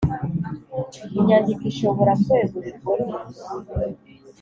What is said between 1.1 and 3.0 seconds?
Inyandiko ishobora kwegurirwa